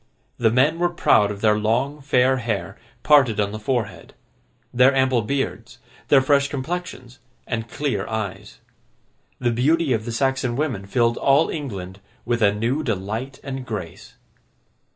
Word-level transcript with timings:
The 0.39 0.49
men 0.49 0.79
were 0.79 0.89
proud 0.89 1.29
of 1.29 1.41
their 1.41 1.59
long 1.59 2.01
fair 2.01 2.37
hair, 2.37 2.75
parted 3.03 3.39
on 3.39 3.51
the 3.51 3.59
forehead; 3.59 4.15
their 4.73 4.95
ample 4.95 5.21
beards, 5.21 5.77
their 6.07 6.21
fresh 6.23 6.47
complexions, 6.47 7.19
and 7.45 7.69
clear 7.69 8.07
eyes. 8.07 8.57
The 9.37 9.51
beauty 9.51 9.93
of 9.93 10.05
the 10.05 10.11
Saxon 10.11 10.55
women 10.55 10.87
filled 10.87 11.17
all 11.17 11.51
England 11.51 11.99
with 12.25 12.41
a 12.41 12.51
new 12.51 12.81
delight 12.81 13.39
and 13.43 13.63
grace. 13.63 14.15